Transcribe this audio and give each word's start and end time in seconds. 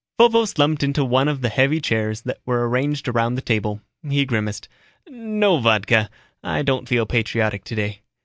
Vovo 0.17 0.45
slumped 0.45 0.81
into 0.81 1.05
one 1.05 1.27
of 1.27 1.41
the 1.41 1.49
heavy 1.49 1.79
chairs 1.79 2.21
that 2.21 2.39
were 2.43 2.67
arranged 2.67 3.07
around 3.07 3.35
the 3.35 3.39
table. 3.43 3.81
He 4.01 4.25
grimaced, 4.25 4.67
"No 5.07 5.59
vodka, 5.59 6.09
I 6.43 6.63
don't 6.63 6.89
feel 6.89 7.05
patriotic 7.05 7.63
today. 7.63 8.01